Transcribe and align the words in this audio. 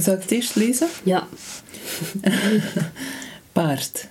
Zal 0.00 0.14
ik 0.14 0.22
het 0.22 0.30
eerst 0.30 0.54
lezen? 0.54 0.88
Ja. 1.02 1.28
Paard. 3.52 4.08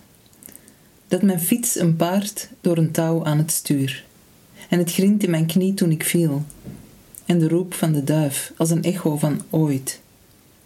Dat 1.07 1.21
mijn 1.21 1.39
fiets 1.39 1.79
een 1.79 1.95
paard 1.95 2.49
door 2.61 2.77
een 2.77 2.91
touw 2.91 3.25
aan 3.25 3.37
het 3.37 3.51
stuur. 3.51 4.05
En 4.69 4.79
het 4.79 4.91
grint 4.91 5.23
in 5.23 5.29
mijn 5.29 5.45
knie 5.45 5.73
toen 5.73 5.91
ik 5.91 6.03
viel. 6.03 6.43
En 7.25 7.39
de 7.39 7.47
roep 7.47 7.73
van 7.73 7.91
de 7.91 8.03
duif 8.03 8.53
als 8.57 8.69
een 8.69 8.83
echo 8.83 9.17
van 9.17 9.41
ooit, 9.49 9.99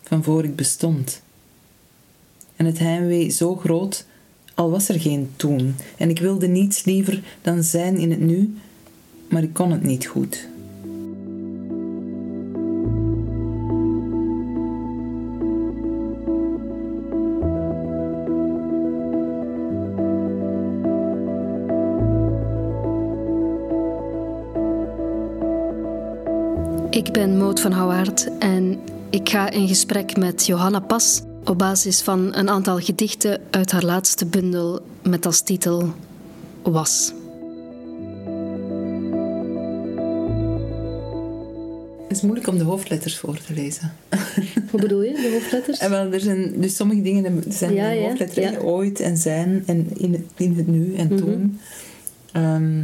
van 0.03 0.23
voor 0.23 0.43
ik 0.43 0.55
bestond. 0.55 1.21
En 2.55 2.65
het 2.65 2.79
heimwee 2.79 3.29
zo 3.29 3.55
groot, 3.55 4.05
al 4.53 4.69
was 4.69 4.89
er 4.89 4.99
geen 4.99 5.29
toen. 5.35 5.75
En 5.97 6.09
ik 6.09 6.19
wilde 6.19 6.47
niets 6.47 6.83
liever 6.83 7.23
dan 7.41 7.63
zijn 7.63 7.97
in 7.97 8.11
het 8.11 8.19
nu, 8.19 8.57
maar 9.29 9.43
ik 9.43 9.53
kon 9.53 9.71
het 9.71 9.83
niet 9.83 10.05
goed. 10.05 10.47
Ik 26.97 27.11
ben 27.11 27.37
Maud 27.37 27.59
van 27.59 27.71
Houwaard 27.71 28.29
en 28.39 28.79
ik 29.09 29.29
ga 29.29 29.49
in 29.49 29.67
gesprek 29.67 30.17
met 30.17 30.45
Johanna 30.45 30.79
Pas 30.79 31.21
op 31.43 31.57
basis 31.57 32.01
van 32.01 32.35
een 32.35 32.49
aantal 32.49 32.79
gedichten 32.79 33.41
uit 33.49 33.71
haar 33.71 33.83
laatste 33.83 34.25
bundel 34.25 34.81
met 35.03 35.25
als 35.25 35.41
titel 35.41 35.93
Was. 36.63 37.13
Het 42.07 42.17
is 42.17 42.21
moeilijk 42.21 42.47
om 42.47 42.57
de 42.57 42.63
hoofdletters 42.63 43.17
voor 43.17 43.37
te 43.41 43.53
lezen. 43.53 43.93
Hoe 44.71 44.81
bedoel 44.81 45.01
je, 45.03 45.13
de 45.13 45.29
hoofdletters? 45.33 45.79
En 45.79 45.89
wel, 45.89 46.11
er 46.13 46.19
zijn, 46.19 46.53
dus 46.61 46.75
sommige 46.75 47.01
dingen 47.01 47.43
zijn 47.47 47.73
Ja, 47.73 47.89
ja, 47.89 48.07
hoofdletters, 48.07 48.49
ja. 48.51 48.57
ooit 48.59 48.99
en 48.99 49.17
zijn 49.17 49.63
en 49.65 49.87
in 49.97 50.11
het, 50.13 50.21
in 50.35 50.55
het 50.57 50.67
nu 50.67 50.95
en 50.95 51.07
Mhm. 51.07 51.17
toen. 51.17 51.59
Ehm, 52.31 52.83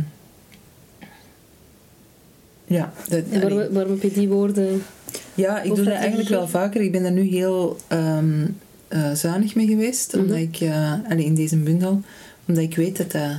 ja, 2.66 2.94
dat, 3.10 3.22
waarom, 3.32 3.74
waarom 3.74 3.92
heb 3.92 4.02
je 4.02 4.12
die 4.20 4.28
woorden... 4.30 4.84
ja, 5.36 5.62
ik 5.62 5.76
doe 5.76 5.86
dat 5.86 5.94
eigenlijk 5.94 6.30
wel 6.30 6.48
vaker. 6.48 6.82
Ik 6.82 6.92
ben 6.92 7.04
daar 7.04 7.12
nu 7.12 7.22
heel 7.28 7.78
eh, 7.88 9.12
zuinig 9.14 9.56
mee 9.56 9.68
geweest, 9.68 10.14
omdat 10.16 10.36
Mhm. 10.38 10.46
ik, 10.46 10.60
eh, 10.60 10.94
allee, 11.10 11.26
in 11.26 11.36
deze 11.36 11.58
bundel, 11.58 12.02
omdat 12.48 12.64
ik 12.64 12.76
weet 12.76 12.98
dat 12.98 13.12
dat 13.12 13.32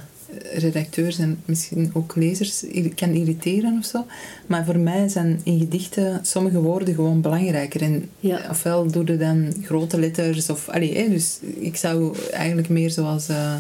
redacteurs 0.55 1.19
en 1.19 1.39
misschien 1.45 1.91
ook 1.93 2.17
lezers 2.17 2.65
kan 2.95 3.11
irriteren 3.13 3.77
of 3.79 3.85
zo. 3.85 4.07
Maar 4.47 4.65
voor 4.65 4.79
mij 4.79 5.09
zijn 5.09 5.41
in 5.45 5.59
gedichten 5.59 6.19
sommige 6.23 6.61
woorden 6.61 6.95
gewoon 6.95 7.21
belangrijker. 7.21 7.83
En 7.83 8.09
Ja. 8.21 8.41
ofwel 8.51 8.87
doe 8.91 9.07
je 9.07 9.17
dan 9.17 9.55
grote 9.63 10.01
letters, 10.01 10.51
of, 10.51 10.69
allee, 10.69 10.97
hè, 10.97 11.09
dus 11.09 11.39
ik 11.59 11.77
zou 11.77 12.17
eigenlijk 12.33 12.69
meer 12.69 12.91
zoals 12.91 13.29
eh, 13.29 13.55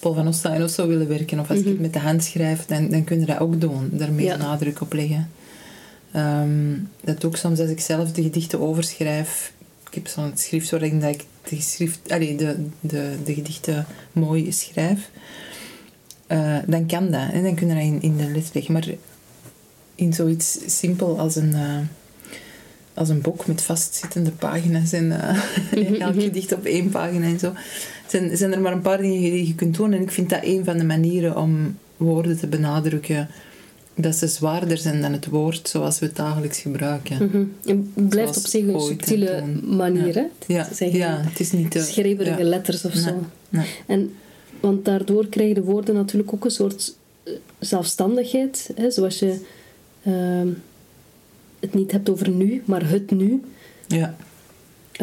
Paul 0.00 0.14
van 0.14 0.28
Ostaaien 0.28 0.64
of 0.64 0.70
zo 0.70 0.86
willen 0.86 1.08
werken. 1.08 1.40
Of 1.40 1.48
als 1.50 1.58
ik 1.58 1.64
Mhm. 1.64 1.72
het 1.72 1.80
met 1.82 1.92
de 1.92 1.98
hand 1.98 2.24
schrijf, 2.24 2.66
dan, 2.66 2.88
dan 2.88 3.04
kun 3.04 3.20
je 3.20 3.26
dat 3.26 3.38
ook 3.40 3.60
doen. 3.60 3.88
Daar 3.92 4.12
meer 4.12 4.24
Ja. 4.24 4.36
nadruk 4.36 4.80
op 4.80 4.92
leggen. 4.92 5.30
Ehm, 6.12 6.74
dat 7.04 7.24
ook 7.24 7.36
soms 7.36 7.58
als 7.60 7.68
ik 7.70 7.80
zelf 7.80 8.12
de 8.12 8.22
gedichten 8.22 8.60
overschrijf. 8.60 9.52
Ik 9.88 9.94
heb 9.94 10.06
zo'n 10.06 10.32
schrift 10.34 10.70
waarin 10.70 11.00
dat 11.00 11.14
ik 11.14 11.24
de, 11.48 11.56
geschrift, 11.56 11.98
allee, 12.12 12.36
de, 12.36 12.56
de, 12.80 13.14
de 13.24 13.34
gedichten 13.34 13.86
mooi 14.12 14.52
schrijf. 14.52 15.10
Eh, 16.26 16.56
dan 16.66 16.86
kan 16.86 17.10
dat. 17.10 17.30
En 17.32 17.42
dan 17.42 17.54
kun 17.54 17.68
je 17.68 17.74
dat 17.74 17.82
in, 17.82 18.02
in 18.02 18.16
de 18.16 18.26
les 18.30 18.52
leggen. 18.52 18.72
Maar 18.72 18.86
in 19.94 20.12
zoiets 20.12 20.58
simpel 20.66 21.18
als 21.18 21.36
een, 21.36 21.54
eh, 21.54 21.78
als 22.94 23.08
een 23.08 23.20
boek 23.20 23.46
met 23.46 23.62
vastzittende 23.62 24.30
pagina's 24.30 24.92
en 24.92 25.20
eh, 25.20 26.00
elk 26.06 26.22
gedicht 26.22 26.52
op 26.52 26.64
één 26.64 26.90
pagina 26.90 27.26
en 27.26 27.38
zo, 27.38 27.52
zijn, 28.06 28.36
zijn 28.36 28.52
er 28.52 28.60
maar 28.60 28.72
een 28.72 28.80
paar 28.80 29.00
dingen 29.00 29.20
die 29.20 29.46
je 29.46 29.54
kunt 29.54 29.76
doen. 29.76 29.92
En 29.92 30.02
ik 30.02 30.10
vind 30.10 30.30
dat 30.30 30.40
een 30.42 30.64
van 30.64 30.78
de 30.78 30.84
manieren 30.84 31.36
om 31.36 31.76
woorden 31.96 32.38
te 32.38 32.46
benadrukken 32.46 33.28
dat 33.94 34.14
ze 34.14 34.26
zwaarder 34.26 34.78
zijn 34.78 35.00
dan 35.00 35.12
het 35.12 35.26
woord 35.26 35.68
zoals 35.68 35.98
we 35.98 36.06
het 36.06 36.16
dagelijks 36.16 36.58
gebruiken. 36.60 37.16
Mhm. 37.16 37.44
En 37.64 37.92
het 37.94 38.08
blijft 38.08 38.34
Zoals 38.34 38.44
op 38.44 38.50
zich 38.50 38.66
een 38.66 38.80
subtiele 38.80 39.44
manier, 39.62 40.14
hè? 40.14 40.26
Ja, 40.46 40.64
Het 40.64 40.76
geen 40.76 40.96
ja, 40.96 41.20
het 41.20 41.40
is 41.40 41.52
niet 41.52 41.70
te... 41.70 41.80
schreeuwerige 41.80 42.42
ja. 42.42 42.48
letters 42.48 42.84
of 42.84 42.94
Nee, 42.94 43.02
zo. 43.02 43.26
nee. 43.48 43.66
En, 43.86 44.14
want 44.60 44.84
daardoor 44.84 45.26
krijgen 45.26 45.54
de 45.54 45.62
woorden 45.62 45.94
natuurlijk 45.94 46.32
ook 46.34 46.44
een 46.44 46.50
soort 46.50 46.94
eh, 47.22 47.32
zelfstandigheid. 47.58 48.70
Hè? 48.74 48.90
Zoals 48.90 49.18
je 49.18 49.40
ehm, 50.02 50.48
het 51.60 51.74
niet 51.74 51.92
hebt 51.92 52.10
over 52.10 52.30
nu, 52.30 52.62
maar 52.64 52.88
het 52.88 53.10
nu. 53.10 53.42
Ja, 53.86 54.14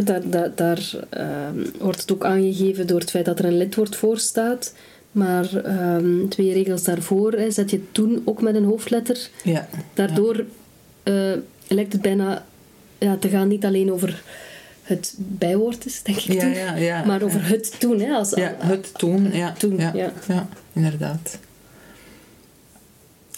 Daar, 0.03 0.29
daar, 0.29 0.51
daar 0.55 0.91
ehm, 1.09 1.65
wordt 1.79 2.01
het 2.01 2.11
ook 2.11 2.25
aangegeven 2.25 2.87
door 2.87 2.99
het 2.99 3.09
feit 3.09 3.25
dat 3.25 3.39
er 3.39 3.45
een 3.45 3.57
lidwoord 3.57 3.95
voor 3.95 4.17
staat. 4.17 4.73
Maar 5.11 5.55
ehm, 5.55 6.27
twee 6.27 6.53
regels 6.53 6.83
daarvoor 6.83 7.31
hè, 7.33 7.51
zet 7.51 7.69
je 7.69 7.91
toen 7.91 8.21
ook 8.25 8.41
met 8.41 8.55
een 8.55 8.63
hoofdletter. 8.63 9.29
ja. 9.43 9.67
Daardoor 9.93 10.45
eh, 11.03 11.31
lijkt 11.67 11.93
het 11.93 12.01
bijna 12.01 12.45
ja, 12.97 13.15
te 13.17 13.29
gaan 13.29 13.47
niet 13.47 13.65
alleen 13.65 13.91
over 13.91 14.23
het 14.83 15.15
bijwoord 15.17 15.85
is, 15.85 16.03
denk 16.03 16.17
ik 16.17 16.33
Ja, 16.33 16.39
toen, 16.39 16.53
ja, 16.53 16.75
ja. 16.75 17.05
maar 17.05 17.21
over 17.21 17.47
het 17.47 17.79
toen. 17.79 17.99
Hè, 17.99 18.13
als, 18.13 18.29
Ja, 18.29 18.55
het 18.59 18.93
toen, 18.93 19.33
ja. 19.33 19.51
Toen, 19.51 19.77
ja. 19.77 19.91
ja, 20.27 20.47
inderdaad. 20.73 21.37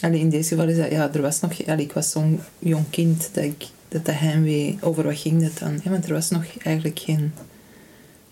Allee, 0.02 0.20
in 0.20 0.30
deze 0.30 0.50
geval 0.50 0.68
is 0.70 0.78
dat... 0.78 0.92
Ja, 0.92 1.14
er 1.14 1.22
was 1.22 1.40
nog... 1.40 1.68
Allee, 1.68 1.86
ik 1.86 1.92
was 1.94 2.12
zo'n 2.12 2.40
jong 2.60 2.90
kind 2.90 3.30
dat 3.34 3.44
ik... 3.44 3.66
Dat 3.88 4.06
de 4.06 4.12
heimwee... 4.12 4.78
Over 4.82 5.04
wat 5.04 5.18
ging 5.18 5.42
dat 5.42 5.58
dan? 5.60 5.80
hè? 5.84 5.90
want 5.92 6.06
er 6.06 6.14
was 6.14 6.30
nog 6.30 6.46
eigenlijk 6.64 7.00
geen... 7.00 7.34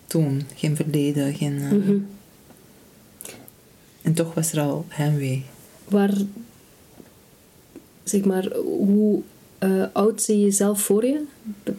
Toen. 0.06 0.42
Geen 0.54 0.76
verleden, 0.76 1.34
geen... 1.34 1.58
eh, 1.62 1.70
Mhm. 1.70 1.96
En 4.02 4.14
toch 4.14 4.34
was 4.34 4.52
er 4.52 4.60
al 4.60 4.84
heimwee. 4.88 5.44
Waar, 5.84 6.14
zeg 8.04 8.24
maar, 8.24 8.52
hoe 8.56 9.20
eh, 9.58 9.84
oud 9.92 10.22
zie 10.22 10.38
je 10.38 10.44
jezelf 10.44 10.80
voor 10.80 11.04
je 11.06 11.24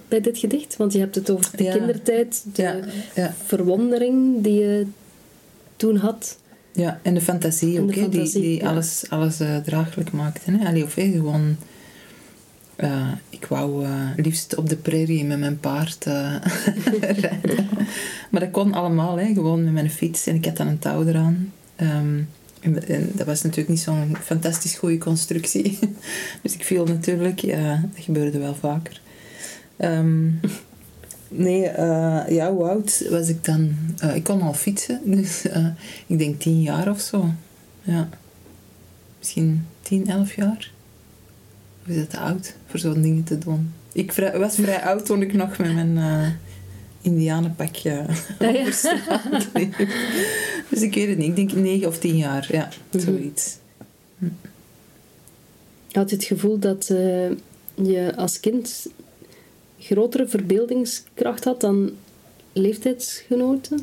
bij 0.08 0.22
dit 0.22 0.38
gedicht? 0.38 0.76
Want 0.78 0.94
je 0.94 1.00
hebt 1.00 1.16
het 1.16 1.30
over 1.30 1.58
de 1.58 1.64
Ja. 1.64 1.72
kindertijd, 1.78 2.44
de 2.54 2.62
Ja, 2.62 2.80
ja. 3.16 3.34
verwondering 3.46 4.44
die 4.44 4.60
je 4.60 4.86
toen 5.76 5.96
had. 5.96 6.38
Ja, 6.72 7.00
en 7.02 7.14
de 7.14 7.22
fantasie 7.22 7.82
ook, 7.82 7.94
die, 7.94 8.32
die 8.32 8.62
ja. 8.62 8.70
alles, 8.70 9.04
alles 9.10 9.40
eh, 9.40 9.58
draaglijk 9.58 10.12
maakte. 10.12 10.52
Hè? 10.52 10.68
Allee, 10.68 10.84
of 10.84 10.96
hè, 10.96 11.12
gewoon... 11.12 11.56
eh, 12.76 13.12
ik 13.30 13.46
wou 13.46 13.86
eh, 13.86 13.92
liefst 14.16 14.56
op 14.56 14.70
de 14.70 14.76
prairie 14.76 15.26
met 15.26 15.40
mijn 15.40 15.60
paard 15.60 16.06
rijden. 17.02 17.68
Maar 18.32 18.42
dat 18.42 18.52
kon 18.52 18.74
allemaal, 18.74 19.18
hè, 19.20 19.34
gewoon 19.34 19.64
met 19.64 19.74
mijn 19.74 19.90
fiets. 19.92 20.28
En 20.28 20.36
ik 20.36 20.46
had 20.46 20.58
dan 20.58 20.68
een 20.68 20.80
touw 20.80 21.08
eraan. 21.08 21.54
Ehm, 21.76 22.22
en, 22.60 22.88
en 22.88 23.12
dat 23.14 23.26
was 23.26 23.42
natuurlijk 23.42 23.70
niet 23.70 23.80
zo'n 23.80 24.18
fantastisch 24.22 24.76
goede 24.76 24.98
constructie. 24.98 25.80
dus 26.42 26.54
ik 26.54 26.64
viel 26.64 26.86
natuurlijk. 26.86 27.40
Ja, 27.40 27.90
dat 27.96 28.04
gebeurde 28.04 28.40
wel 28.40 28.56
vaker. 28.56 29.02
Ehm, 29.78 30.28
Nee, 31.32 31.66
eh, 31.66 32.22
ja, 32.30 32.52
hoe 32.54 32.64
oud 32.70 33.08
was 33.10 33.30
ik 33.30 33.46
dan? 33.46 33.76
Eh, 33.98 34.16
ik 34.16 34.24
kon 34.24 34.42
al 34.42 34.54
fietsen, 34.54 35.02
dus 35.16 35.48
eh, 35.48 35.68
ik 36.08 36.18
denk 36.20 36.40
tien 36.40 36.62
jaar 36.62 36.90
of 36.90 37.00
zo. 37.00 37.30
Ja. 37.82 38.10
Misschien 39.18 39.66
tien, 39.82 40.08
elf 40.10 40.36
jaar. 40.36 40.72
Of 41.82 41.88
is 41.88 41.96
dat 41.96 42.10
te 42.10 42.18
oud 42.18 42.56
voor 42.68 42.80
zo'n 42.80 43.02
dingen 43.02 43.24
te 43.24 43.38
doen? 43.38 43.74
Ik 43.92 44.14
vrij- 44.14 44.38
was 44.40 44.56
vrij 44.56 44.82
oud 44.84 45.06
toen 45.06 45.22
ik 45.22 45.34
nog 45.34 45.58
met 45.58 45.74
mijn 45.74 46.38
indianenpakje 47.02 47.92
Ja, 48.40 48.48
ja. 48.50 48.64
Dus 50.70 50.82
ik 50.82 50.94
weet 50.94 51.08
het 51.10 51.18
niet. 51.18 51.28
Ik 51.30 51.36
denk 51.36 51.52
negen 51.54 51.88
of 51.88 51.98
tien 52.00 52.18
jaar. 52.18 52.48
Ja, 52.52 52.70
Mhm. 52.92 53.04
zoiets. 53.04 53.58
Had 55.92 56.10
je 56.10 56.16
het 56.16 56.26
gevoel 56.26 56.60
dat 56.60 56.88
je 57.76 58.14
als 58.16 58.40
kind 58.40 58.88
grotere 59.80 60.28
verbeeldingskracht 60.28 61.44
had 61.44 61.62
dan 61.62 61.92
leeftijdsgenoten? 62.54 63.80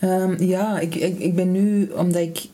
Ehm, 0.00 0.42
ja, 0.42 0.78
ik, 0.78 0.94
ik, 0.94 1.18
ik 1.18 1.34
ben 1.34 1.52
nu, 1.52 1.90
omdat 1.90 2.22
ik 2.22 2.46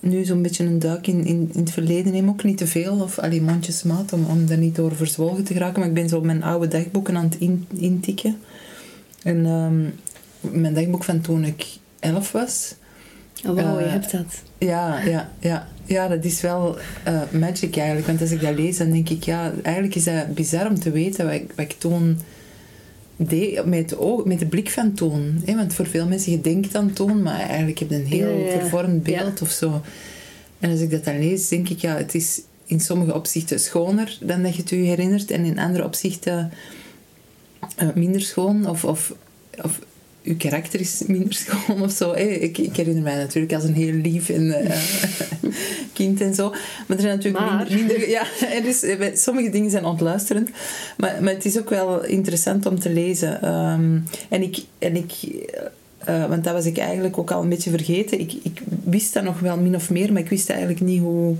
nu 0.00 0.24
zo'n 0.24 0.42
beetje 0.42 0.64
een 0.64 0.78
duik 0.78 1.06
in, 1.06 1.24
in, 1.24 1.50
in 1.52 1.60
het 1.60 1.70
verleden 1.70 2.12
neem, 2.12 2.28
ook 2.28 2.44
niet 2.44 2.58
te 2.58 2.66
veel, 2.66 3.00
of 3.00 3.18
alleen 3.18 3.44
mondjesmaat, 3.44 4.12
om, 4.12 4.24
om 4.24 4.46
daar 4.46 4.58
niet 4.58 4.76
door 4.76 4.96
verzwolgen 4.96 5.44
te 5.44 5.52
geraken. 5.52 5.78
Maar 5.78 5.88
ik 5.88 5.94
ben 5.94 6.08
zo 6.08 6.20
mijn 6.20 6.42
oude 6.42 6.68
dagboeken 6.68 7.16
aan 7.16 7.24
het 7.24 7.36
in, 7.38 7.66
intikken. 7.74 8.38
En 9.22 9.46
ehm, 9.46 9.80
mijn 10.60 10.74
dagboek 10.74 11.04
van 11.04 11.20
toen 11.20 11.44
ik 11.44 11.66
elf 12.00 12.32
was. 12.32 12.74
Oh, 13.46 13.54
wauw, 13.54 13.78
je 13.78 13.84
Eh, 13.84 13.92
hebt 13.92 14.10
dat. 14.10 14.42
Ja, 14.58 15.00
ja, 15.00 15.30
ja. 15.40 15.68
Ja 15.88 16.08
dat 16.08 16.24
is 16.24 16.40
wel 16.40 16.78
eh, 17.04 17.20
magic 17.30 17.76
eigenlijk. 17.76 18.06
Want 18.06 18.20
als 18.20 18.30
ik 18.30 18.40
dat 18.40 18.54
lees, 18.54 18.76
dan 18.76 18.90
denk 18.90 19.08
ik, 19.08 19.22
ja, 19.22 19.52
eigenlijk 19.62 19.94
is 19.94 20.04
dat 20.04 20.34
bizar 20.34 20.68
om 20.68 20.78
te 20.78 20.90
weten 20.90 21.24
wat 21.24 21.34
ik, 21.34 21.52
wat 21.56 21.64
ik 21.64 21.74
toen 21.78 22.20
deed 23.16 23.64
met, 23.64 23.90
het 23.90 23.98
oog, 23.98 24.24
met 24.24 24.38
de 24.38 24.46
blik 24.46 24.70
van 24.70 24.94
toen. 24.94 25.42
Hè? 25.44 25.54
Want 25.56 25.74
voor 25.74 25.86
veel 25.86 26.06
mensen, 26.06 26.32
je 26.32 26.40
denkt 26.40 26.74
aan 26.74 26.92
toen, 26.92 27.22
maar 27.22 27.40
eigenlijk 27.40 27.78
heb 27.78 27.90
je 27.90 27.94
een 27.96 28.06
heel 28.06 28.28
Ja, 28.30 28.36
ja, 28.44 28.52
ja. 28.52 28.58
vervormd 28.60 29.02
beeld 29.02 29.38
Ja. 29.38 29.42
of 29.44 29.50
zo. 29.50 29.82
En 30.58 30.70
als 30.70 30.80
ik 30.80 30.90
dat 30.90 31.04
dan 31.04 31.18
lees, 31.18 31.48
denk 31.48 31.68
ik, 31.68 31.78
ja, 31.78 31.96
het 31.96 32.14
is 32.14 32.40
in 32.66 32.80
sommige 32.80 33.14
opzichten 33.14 33.60
schoner 33.60 34.18
dan 34.20 34.42
dat 34.42 34.54
je 34.54 34.60
het 34.60 34.70
je 34.70 34.76
herinnert. 34.76 35.30
En 35.30 35.44
in 35.44 35.58
andere 35.58 35.84
opzichten 35.84 36.52
eh, 37.76 37.88
minder 37.94 38.20
schoon 38.20 38.68
of, 38.68 38.84
of, 38.84 39.14
of 39.62 39.80
uw 40.28 40.36
karakter 40.36 40.80
is 40.80 41.02
minder 41.06 41.32
schoon 41.44 41.82
of 41.82 41.92
zo. 41.92 42.12
Ik, 42.12 42.58
ik 42.58 42.76
herinner 42.76 43.02
mij 43.02 43.16
natuurlijk 43.16 43.52
als 43.52 43.64
een 43.64 43.74
heel 43.74 43.92
lief 43.92 44.28
en, 44.28 44.42
uh, 44.42 45.52
kind 45.92 46.20
en 46.20 46.34
zo. 46.34 46.50
Maar 46.86 46.96
er 46.96 47.02
zijn 47.02 47.16
natuurlijk 47.16 47.44
Maar. 47.44 47.66
minder, 47.68 47.76
minder... 47.76 48.08
Ja, 48.08 48.22
er 48.40 48.64
is, 48.64 48.82
eh, 48.82 49.14
sommige 49.14 49.50
dingen 49.50 49.70
zijn 49.70 49.84
ontluisterend. 49.84 50.50
Maar, 50.96 51.22
maar 51.22 51.32
het 51.32 51.44
is 51.44 51.58
ook 51.58 51.70
wel 51.70 52.04
interessant 52.04 52.66
om 52.66 52.78
te 52.78 52.92
lezen. 52.92 53.42
Ehm, 53.42 53.98
en 54.28 54.42
ik... 54.42 54.58
En 54.78 54.96
ik 54.96 55.12
eh, 55.98 56.26
want 56.26 56.44
dat 56.44 56.52
was 56.52 56.66
ik 56.66 56.78
eigenlijk 56.78 57.18
ook 57.18 57.30
al 57.30 57.42
een 57.42 57.48
beetje 57.48 57.70
vergeten. 57.70 58.20
Ik, 58.20 58.32
ik 58.42 58.62
wist 58.84 59.14
dat 59.14 59.24
nog 59.24 59.40
wel 59.40 59.56
min 59.56 59.74
of 59.74 59.90
meer, 59.90 60.12
maar 60.12 60.22
ik 60.22 60.28
wist 60.28 60.50
eigenlijk 60.50 60.80
niet 60.80 61.00
hoe... 61.00 61.36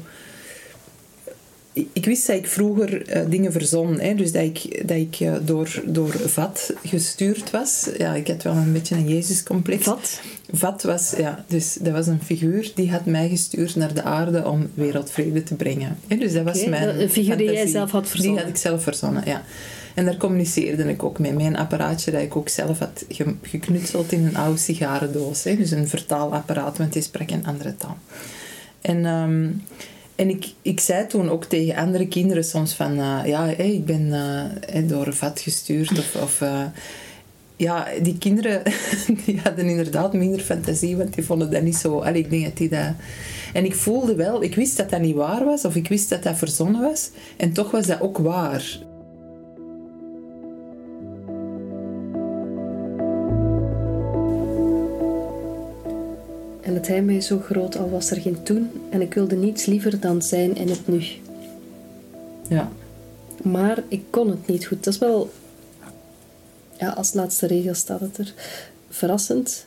Ik- 1.93 2.05
wist 2.05 2.27
dat 2.27 2.37
ik 2.37 2.47
vroeger 2.47 3.07
eh, 3.09 3.23
dingen 3.31 3.53
verzon. 3.53 4.01
Hè? 4.01 4.15
Dus 4.15 4.33
dat 4.33 4.43
ik, 4.43 4.83
dat 4.89 4.97
ik 4.97 5.17
eh, 5.21 5.35
door, 5.45 5.83
door 5.87 6.11
vat 6.27 6.73
gestuurd 6.85 7.51
was. 7.51 7.89
Ja, 7.99 8.15
ik 8.15 8.29
had 8.29 8.43
wel 8.43 8.55
een 8.55 8.73
beetje 8.73 8.95
een 8.95 9.09
Jezuscomplex. 9.09 9.85
Wat? 9.87 10.21
Vat 10.53 10.83
was, 10.83 11.15
ja, 11.17 11.45
dus 11.49 11.77
dat 11.81 11.93
was 11.93 12.07
een 12.07 12.23
figuur 12.25 12.71
die 12.75 12.91
had 12.91 13.05
mij 13.05 13.29
gestuurd 13.29 13.77
naar 13.77 13.95
de 13.95 14.03
aarde 14.03 14.45
om 14.47 14.71
wereldvrede 14.75 15.43
te 15.43 15.55
brengen. 15.55 15.99
Hè, 16.07 16.17
dus 16.17 16.33
dat 16.33 16.45
was 16.45 16.65
mijn 16.67 17.01
een 17.01 17.11
figuur 17.11 17.37
die 17.37 17.53
jij 17.53 17.67
zelf 17.67 17.91
had 17.91 18.09
verzonnen. 18.09 18.37
Die 18.37 18.45
had 18.45 18.55
ik 18.57 18.61
zelf 18.63 18.83
verzonnen, 18.83 19.23
ja. 19.27 19.43
En 19.95 20.05
daar 20.05 20.17
communiceerde 20.17 20.83
ik 20.85 21.03
ook 21.03 21.19
mee. 21.19 21.33
Mijn 21.33 21.57
apparaatje 21.57 22.11
dat 22.11 22.21
ik 22.23 22.37
ook 22.37 22.49
zelf 22.49 22.79
had 22.79 23.05
ge- 23.09 23.35
geknutseld 23.43 24.13
in 24.13 24.27
een 24.27 24.37
oude 24.37 24.59
sigarendoos. 24.59 25.45
Hè. 25.45 25.57
Dus 25.57 25.71
een 25.71 25.89
vertaalapparaat, 25.89 26.79
want 26.79 26.93
die 26.93 27.03
sprak 27.03 27.31
een 27.31 27.47
andere 27.47 27.77
taal. 27.77 27.97
En, 28.81 29.05
ehm, 29.07 29.49
en 30.19 30.29
ik, 30.29 30.53
ik 30.63 30.81
zei 30.81 31.07
toen 31.07 31.31
ook 31.31 31.45
tegen 31.45 31.77
andere 31.77 32.09
kinderen 32.09 32.45
soms 32.45 32.73
van... 32.73 32.99
eh, 32.99 33.21
ja, 33.27 33.47
ik 33.47 33.85
ben 33.85 34.13
eh, 34.61 34.89
door 34.89 35.07
een 35.07 35.15
vat 35.15 35.41
gestuurd. 35.41 35.99
Of, 35.99 36.17
of 36.23 36.41
eh, 36.41 36.65
ja, 37.57 37.87
die 38.03 38.19
kinderen 38.19 38.63
die 39.25 39.41
hadden 39.43 39.67
inderdaad 39.67 40.13
minder 40.13 40.41
fantasie, 40.41 40.97
want 40.97 41.15
die 41.15 41.25
vonden 41.25 41.51
dat 41.51 41.63
niet 41.63 41.77
zo... 41.77 41.99
Allee, 41.99 42.23
ik 42.23 42.31
denk 42.31 42.45
dat 42.45 42.57
die 42.57 42.69
dat... 42.69 42.93
En 43.53 43.65
ik 43.65 43.75
voelde 43.75 44.15
wel, 44.15 44.43
ik 44.43 44.55
wist 44.55 44.77
dat 44.77 44.91
dat 44.91 45.01
niet 45.01 45.15
waar 45.15 45.45
was, 45.45 45.65
of 45.65 45.77
ik 45.77 45.89
wist 45.89 46.09
dat 46.09 46.23
dat 46.23 46.39
verzonnen 46.39 46.81
was. 46.81 47.11
En 47.37 47.53
toch 47.53 47.71
was 47.71 47.87
dat 47.87 48.01
ook 48.01 48.19
waar. 48.19 48.79
Het 56.79 56.89
heimwee 56.89 57.17
is 57.17 57.27
zo 57.27 57.39
groot, 57.41 57.77
al 57.77 57.91
was 57.91 58.11
er 58.11 58.21
geen 58.21 58.43
toen. 58.43 58.71
En 58.91 59.01
ik 59.01 59.15
wilde 59.15 59.37
niets 59.37 59.65
liever 59.67 60.01
dan 60.01 60.23
zijn 60.23 60.57
in 60.57 60.69
het 60.69 60.89
nu. 60.89 61.03
Ja. 62.49 62.71
Maar 63.43 63.83
ik 63.89 64.03
kon 64.11 64.31
het 64.31 64.47
niet 64.47 64.67
goed. 64.67 64.85
Dat 64.85 64.93
is 64.95 65.01
wel... 65.01 65.31
Ja, 66.79 66.89
als 66.91 67.13
laatste 67.15 67.47
regel 67.47 67.75
staat 67.75 68.01
het 68.01 68.19
er. 68.19 68.35
Verrassend. 68.91 69.67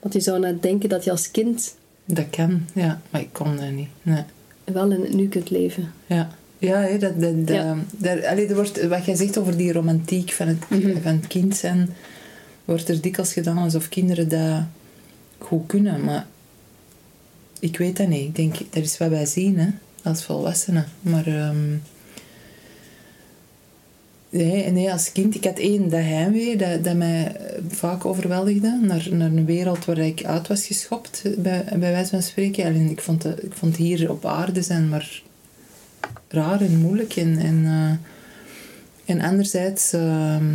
Want 0.00 0.14
je 0.14 0.20
zou 0.20 0.38
net 0.40 0.62
denken 0.62 0.88
dat 0.88 1.04
je 1.04 1.10
als 1.10 1.30
kind 1.30 1.74
Dat 2.04 2.30
kan, 2.30 2.62
ja. 2.74 3.00
Maar 3.10 3.20
ik 3.20 3.28
kon 3.32 3.56
dat 3.56 3.70
niet. 3.70 3.88
Nee. 4.02 4.22
wel 4.64 4.90
in 4.90 5.00
het 5.00 5.12
nu 5.14 5.28
kunt 5.28 5.50
leven. 5.50 5.92
Ja. 6.06 6.28
Ja, 6.58 6.78
hè, 6.80 6.98
dat, 6.98 7.20
dat, 7.20 7.46
dat, 7.46 7.56
Ja. 7.56 7.76
daar- 7.90 8.26
allee, 8.26 8.46
er 8.46 8.54
wordt, 8.54 8.86
wat 8.86 9.04
jij 9.04 9.14
zegt 9.14 9.38
over 9.38 9.56
die 9.56 9.72
romantiek 9.72 10.30
van 10.32 10.46
het, 10.48 10.68
Mhm. 10.68 11.00
van 11.02 11.12
het 11.12 11.26
kind 11.26 11.56
zijn, 11.56 11.94
wordt 12.64 12.88
er 12.88 13.00
dikwijls 13.00 13.32
gedaan 13.32 13.58
alsof 13.58 13.88
kinderen 13.88 14.28
dat 14.28 14.62
goed 15.46 15.66
kunnen. 15.66 16.04
Maar 16.04 16.26
ik 17.60 17.78
weet 17.78 17.96
dat 17.96 18.08
niet. 18.08 18.24
Ik 18.28 18.36
denk, 18.36 18.56
dat 18.70 18.82
is 18.82 18.98
wat 18.98 19.08
wij 19.08 19.26
zien 19.26 19.58
hè, 19.58 19.68
als 20.02 20.24
volwassenen. 20.24 20.86
Maar 21.00 21.26
ehm, 21.26 21.76
nee, 24.30 24.70
nee, 24.70 24.92
als 24.92 25.12
kind, 25.12 25.34
ik 25.34 25.44
had 25.44 25.58
één, 25.58 25.88
dat 25.88 26.00
heimwee, 26.00 26.56
dat, 26.56 26.84
dat 26.84 26.96
mij 26.96 27.36
vaak 27.68 28.04
overweldigde. 28.04 28.78
Naar, 28.82 29.08
naar 29.10 29.30
een 29.30 29.44
wereld 29.44 29.84
waar 29.84 29.98
ik 29.98 30.24
uit 30.24 30.48
was 30.48 30.66
geschopt, 30.66 31.22
bij, 31.38 31.64
bij 31.68 31.92
wijze 31.92 32.10
van 32.10 32.22
spreken. 32.22 32.64
Alleen, 32.64 32.90
ik 32.90 33.00
vond, 33.00 33.24
ik 33.24 33.52
vond 33.52 33.76
hier 33.76 34.10
op 34.10 34.24
aarde 34.24 34.62
zijn 34.62 34.88
maar 34.88 35.22
raar 36.28 36.60
en 36.60 36.76
moeilijk. 36.76 37.16
En, 37.16 37.38
en, 37.38 37.64
eh, 37.64 39.14
en 39.14 39.20
anderzijds, 39.20 39.92
ehm, 39.92 40.54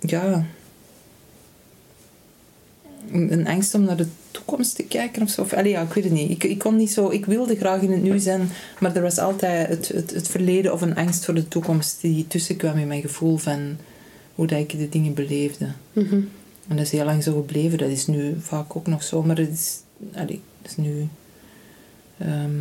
ja, 0.00 0.44
een 3.12 3.46
angst 3.46 3.74
om 3.74 3.82
naar 3.82 3.96
de 3.96 4.06
toekomst 4.30 4.74
te 4.74 4.82
kijken 4.82 5.22
of 5.22 5.30
zo. 5.30 5.40
Of, 5.40 5.52
allee, 5.52 5.70
ja, 5.72 5.82
ik 5.82 5.92
weet 5.92 6.04
het 6.04 6.12
niet. 6.12 6.30
Ik, 6.30 6.44
ik 6.44 6.58
kon 6.58 6.76
niet 6.76 6.90
zo... 6.90 7.08
Ik 7.08 7.26
wilde 7.26 7.56
graag 7.56 7.80
in 7.80 7.90
het 7.90 8.02
nu 8.02 8.18
zijn, 8.18 8.48
maar 8.80 8.96
er 8.96 9.02
was 9.02 9.18
altijd 9.18 9.68
het, 9.68 9.88
het, 9.88 10.10
het 10.10 10.28
verleden 10.28 10.72
of 10.72 10.80
een 10.80 10.96
angst 10.96 11.24
voor 11.24 11.34
de 11.34 11.48
toekomst 11.48 12.00
die 12.00 12.26
tussenkwam 12.26 12.78
in 12.78 12.86
mijn 12.86 13.00
gevoel 13.00 13.36
van 13.36 13.76
hoe 14.34 14.46
dat 14.46 14.58
ik 14.58 14.78
de 14.78 14.88
dingen 14.88 15.14
beleefde. 15.14 15.66
Mhm. 15.92 16.20
En 16.68 16.76
dat 16.76 16.86
is 16.86 16.90
heel 16.90 17.04
lang 17.04 17.22
zo 17.22 17.34
gebleven. 17.34 17.78
Dat 17.78 17.88
is 17.88 18.06
nu 18.06 18.36
vaak 18.40 18.76
ook 18.76 18.86
nog 18.86 19.02
zo, 19.02 19.22
maar 19.22 19.36
het 19.36 19.50
is, 19.52 19.78
allee, 20.14 20.40
het 20.62 20.70
is 20.70 20.76
nu 20.76 21.08
ehm, 22.18 22.58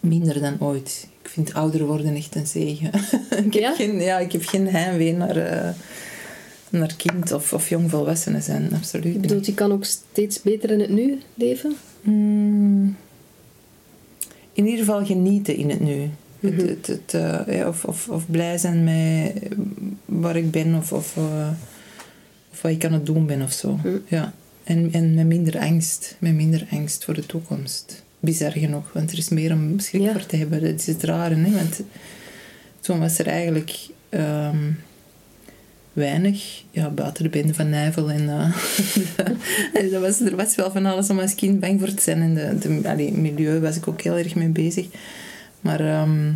minder 0.00 0.40
dan 0.40 0.60
ooit. 0.60 1.08
Ik 1.22 1.28
vind 1.28 1.54
ouder 1.54 1.86
worden 1.86 2.14
echt 2.14 2.34
een 2.34 2.46
zegen. 2.46 2.90
ik, 3.46 3.52
heb 3.52 3.62
Ja? 3.62 3.74
geen, 3.74 4.00
ja, 4.00 4.18
ik 4.18 4.32
heb 4.32 4.44
geen 4.44 4.68
heimwee 4.68 5.12
naar, 5.12 5.36
eh, 5.36 5.70
naar 6.72 6.94
kind 6.96 7.32
of, 7.32 7.52
of 7.52 7.68
jongvolwassenen 7.68 8.42
zijn, 8.42 8.70
absoluut 8.74 9.20
bedoelt, 9.20 9.46
je 9.46 9.54
kan 9.54 9.72
ook 9.72 9.84
steeds 9.84 10.42
beter 10.42 10.70
in 10.70 10.80
het 10.80 10.90
nu 10.90 11.18
leven? 11.34 11.76
Mm, 12.00 12.96
in 14.52 14.64
ieder 14.64 14.84
geval 14.84 15.06
genieten 15.06 15.56
in 15.56 15.70
het 15.70 15.80
nu. 15.80 16.10
Mhm. 16.40 16.58
Het, 16.58 16.68
het, 16.68 16.86
het, 16.86 17.14
eh, 17.14 17.56
ja, 17.56 17.68
of, 17.68 17.84
of, 17.84 18.08
of 18.08 18.30
blij 18.30 18.58
zijn 18.58 18.84
met 18.84 19.32
waar 20.04 20.36
ik 20.36 20.50
ben 20.50 20.74
of, 20.74 20.92
of, 20.92 21.16
eh, 21.16 21.48
of 22.52 22.62
wat 22.62 22.72
ik 22.72 22.84
aan 22.84 22.92
het 22.92 23.06
doen 23.06 23.26
ben 23.26 23.42
of 23.42 23.52
zo. 23.52 23.76
Mhm. 23.76 23.96
Ja. 24.08 24.32
En, 24.64 24.88
en 24.92 25.14
met 25.14 25.26
minder 25.26 25.58
angst. 25.58 26.16
Met 26.18 26.34
minder 26.34 26.66
angst 26.70 27.04
voor 27.04 27.14
de 27.14 27.26
toekomst. 27.26 28.02
Bizar 28.20 28.52
genoeg, 28.52 28.92
want 28.92 29.12
er 29.12 29.18
is 29.18 29.28
meer 29.28 29.52
om 29.52 29.78
schrik 29.78 30.02
Ja. 30.02 30.12
voor 30.12 30.26
te 30.26 30.36
hebben. 30.36 30.60
Dat 30.60 30.80
is 30.80 30.86
het 30.86 31.02
rare, 31.02 31.34
hè? 31.34 31.50
want 31.50 31.80
toen 32.80 32.98
was 32.98 33.18
er 33.18 33.26
eigenlijk 33.26 33.76
ehm, 34.08 34.70
weinig, 35.92 36.62
ja, 36.70 36.88
buiten 36.88 37.22
de 37.22 37.28
bende 37.28 37.54
van 37.54 37.70
Nijvel. 37.70 38.10
En, 38.10 38.28
eh, 38.28 38.56
en 39.80 39.90
dat 39.90 40.00
was, 40.00 40.20
er 40.20 40.36
was 40.36 40.54
wel 40.54 40.70
van 40.70 40.86
alles 40.86 41.10
om 41.10 41.18
als 41.18 41.34
kind 41.34 41.60
bang 41.60 41.80
voor 41.80 41.94
te 41.94 42.02
zijn. 42.02 42.20
En 42.20 42.34
de, 42.34 42.80
de 42.80 42.88
allee, 42.88 43.12
milieu 43.12 43.60
was 43.60 43.76
ik 43.76 43.88
ook 43.88 44.00
heel 44.00 44.16
erg 44.16 44.34
mee 44.34 44.48
bezig. 44.48 44.86
Maar, 45.60 45.80
ehm, 45.80 46.32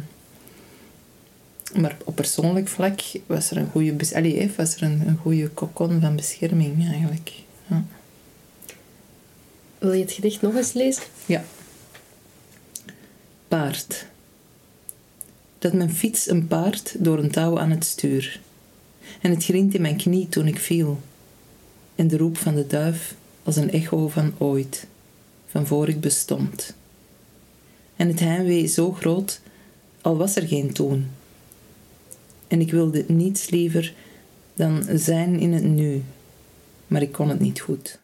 maar 1.75 1.97
op 2.05 2.15
persoonlijk 2.15 2.69
vlak 2.69 3.01
was 3.27 3.51
er 3.51 3.57
een 3.57 3.71
goede, 3.71 4.15
allee, 4.15 4.39
hè, 4.41 4.51
was 4.57 4.77
er 4.77 4.83
een, 4.83 5.03
een 5.07 5.17
goede 5.17 5.49
kokon 5.49 6.01
van 6.01 6.17
bescherming 6.17 6.89
eigenlijk. 6.91 7.33
Ja. 7.67 7.85
Wil 9.79 9.93
je 9.93 10.03
het 10.03 10.13
gedicht 10.13 10.43
nog 10.43 10.55
eens 10.55 10.73
lezen? 10.73 11.03
Ja. 11.27 11.45
Paard. 13.49 14.07
Dat 15.59 15.73
mijn 15.73 15.95
fiets 15.95 16.31
een 16.31 16.47
paard 16.47 16.95
door 16.99 17.19
een 17.19 17.31
touw 17.31 17.59
aan 17.59 17.71
het 17.71 17.85
stuur. 17.85 18.41
En 19.21 19.31
het 19.31 19.45
grint 19.45 19.75
in 19.75 19.81
mijn 19.81 19.97
knie 19.97 20.29
toen 20.29 20.47
ik 20.47 20.59
viel. 20.59 21.01
En 21.95 22.09
de 22.09 22.17
roep 22.17 22.37
van 22.37 22.55
de 22.55 22.67
duif 22.67 23.15
als 23.43 23.57
een 23.57 23.71
echo 23.71 24.09
van 24.09 24.35
ooit, 24.39 24.87
van 25.47 25.67
voor 25.67 25.89
ik 25.89 26.01
bestond. 26.01 26.75
En 27.97 28.09
het 28.09 28.21
heimwee 28.21 28.67
zo 28.67 28.93
groot, 28.93 29.41
al 30.01 30.17
was 30.17 30.37
er 30.37 30.47
geen 30.47 30.73
toen. 30.73 31.07
En 32.49 32.61
ik 32.61 32.71
wilde 32.71 33.05
niets 33.09 33.51
liever 33.51 33.95
dan 34.55 34.85
zijn 34.93 35.39
in 35.39 35.53
het 35.53 35.65
nu, 35.65 36.03
maar 36.87 37.03
ik 37.03 37.13
kon 37.13 37.29
het 37.29 37.41
niet 37.41 37.61
goed. 37.61 37.99